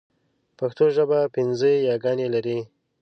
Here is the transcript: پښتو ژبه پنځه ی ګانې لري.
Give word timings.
پښتو 0.59 0.85
ژبه 0.95 1.19
پنځه 1.35 1.69
ی 1.75 1.81
ګانې 2.03 2.27
لري. 2.35 2.59